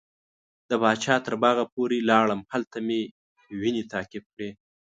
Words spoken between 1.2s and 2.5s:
تر باغه پورې لاړم